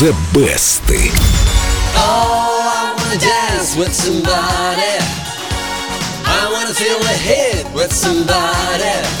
[0.00, 0.80] The Best.
[0.88, 4.96] Oh, I wanna dance with somebody.
[6.24, 7.49] I wanna feel the hit.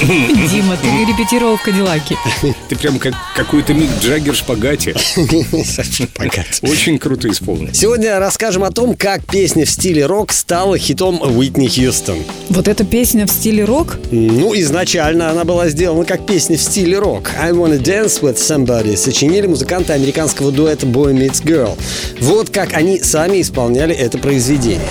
[0.00, 2.16] Дима, ты репетировал в Кадиллаке.
[2.68, 4.94] Ты прям как какой-то Мик Джаггер шпагате.
[6.62, 7.74] Очень круто исполнен.
[7.74, 12.18] Сегодня расскажем о том, как песня в стиле рок стала хитом Уитни Хьюстон.
[12.48, 13.98] Вот эта песня в стиле рок?
[14.10, 17.30] Ну, изначально она была сделана как песня в стиле рок.
[17.38, 21.78] I Wanna Dance With Somebody сочинили музыканты американского дуэта Boy Meets Girl.
[22.20, 24.88] Вот как они сами исполняли это произведение.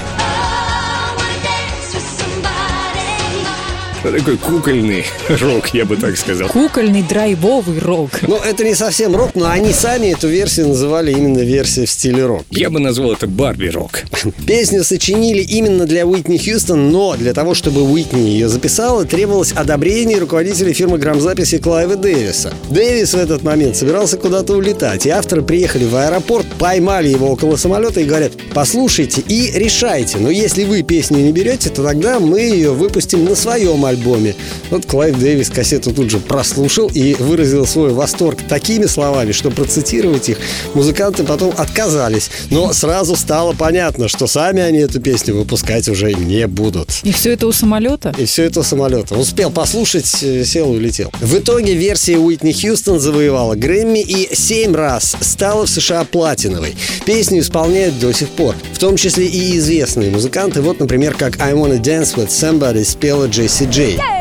[4.03, 5.05] Такой кукольный
[5.41, 6.47] рок, я бы так сказал.
[6.47, 8.11] Кукольный драйвовый рок.
[8.21, 12.25] Ну, это не совсем рок, но они сами эту версию называли именно версией в стиле
[12.25, 12.45] рок.
[12.49, 14.03] Я бы назвал это Барби-рок.
[14.47, 20.17] Песню сочинили именно для Уитни Хьюстон, но для того, чтобы Уитни ее записала, требовалось одобрение
[20.17, 22.53] руководителя фирмы грамзаписи Клайва Дэвиса.
[22.69, 27.57] Дэвис в этот момент собирался куда-то улетать, и авторы приехали в аэропорт, поймали его около
[27.57, 32.39] самолета и говорят, послушайте и решайте, но если вы песню не берете, то тогда мы
[32.39, 34.35] ее выпустим на своем альбоме.
[34.69, 40.29] Вот Клайв Дэвис кассету тут же прослушал и выразил свой восторг такими словами, что процитировать
[40.29, 40.37] их
[40.73, 42.29] музыканты потом отказались.
[42.49, 46.89] Но сразу стало понятно, что сами они эту песню выпускать уже не будут.
[47.03, 48.13] И все это у самолета?
[48.17, 49.15] И все это самолета.
[49.15, 51.11] Успел послушать, э, сел и улетел.
[51.21, 56.75] В итоге версия Уитни Хьюстон завоевала Грэмми и семь раз стала в США платиновой.
[57.05, 58.55] Песню исполняют до сих пор.
[58.73, 60.61] В том числе и известные музыканты.
[60.61, 63.78] Вот, например, как I Wanna Dance With Somebody спела Джесси Джей.
[63.79, 64.18] DJ.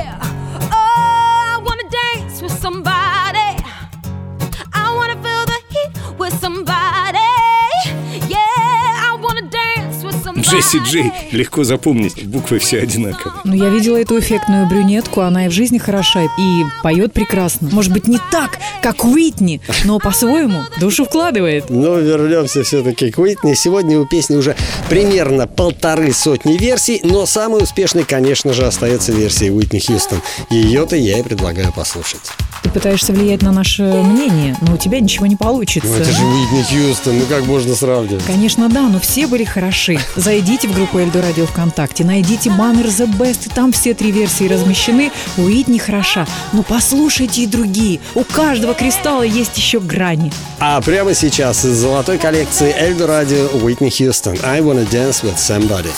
[10.51, 11.13] Джесси Джей.
[11.33, 12.25] Легко запомнить.
[12.27, 13.35] Буквы все одинаковые.
[13.45, 17.69] Ну, я видела эту эффектную брюнетку, она и в жизни хороша, и поет прекрасно.
[17.71, 21.69] Может быть, не так, как Уитни, но по-своему душу вкладывает.
[21.69, 23.55] Но вернемся все-таки к Уитни.
[23.55, 24.57] Сегодня у песни уже
[24.89, 30.21] примерно полторы сотни версий, но самой успешной, конечно же, остается версия Уитни Хьюстон.
[30.51, 32.21] Ее-то я и предлагаю послушать.
[32.63, 35.89] Ты пытаешься влиять на наше мнение, но у тебя ничего не получится.
[35.89, 38.25] Ну это же Уитни Хьюстон, ну как можно сравнивать?
[38.25, 39.99] Конечно, да, но все были хороши.
[40.39, 45.11] Зайдите в группу Эльдо Радио ВКонтакте, найдите Manner The Best, там все три версии размещены.
[45.37, 47.99] Уитни хороша, но послушайте и другие.
[48.15, 50.31] У каждого кристалла есть еще грани.
[50.61, 55.91] А прямо сейчас из золотой коллекции Эльдо Радио Уитни Хьюстон I Wanna Dance With Somebody.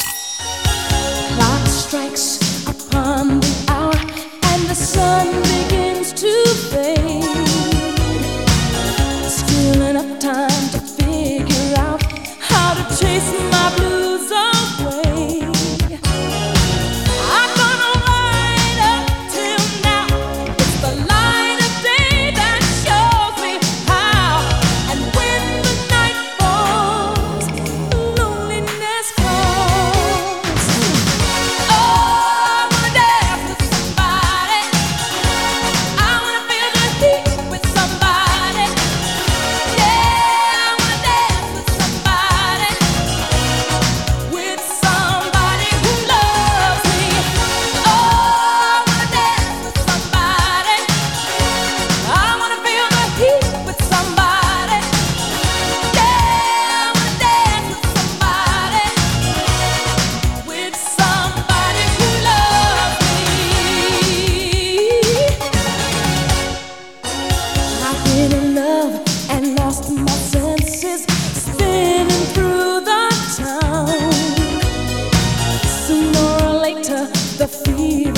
[77.40, 78.09] the feeling.